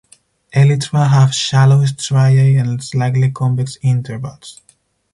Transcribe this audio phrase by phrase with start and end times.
[0.51, 4.59] Elytra have shallow striae and slightly convex intervals.